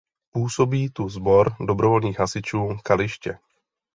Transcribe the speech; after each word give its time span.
Působí 0.31 0.89
tu 0.89 1.09
Sbor 1.09 1.53
dobrovolných 1.65 2.19
hasičů 2.19 2.77
Kaliště. 2.83 3.37